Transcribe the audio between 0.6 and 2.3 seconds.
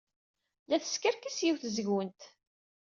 La teskerkis yiwet seg-went.